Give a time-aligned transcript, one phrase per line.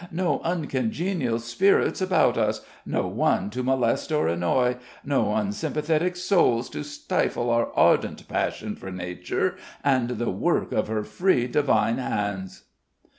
[0.11, 6.83] No uncongenial spirits about us no one to molest or annoy no unsympathetic souls to
[6.83, 12.63] stifle our ardent passion for Nature and the work of her free, divine hands."